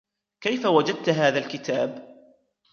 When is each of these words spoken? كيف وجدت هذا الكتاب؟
كيف 0.41 0.65
وجدت 0.65 1.09
هذا 1.09 1.39
الكتاب؟ 1.39 1.97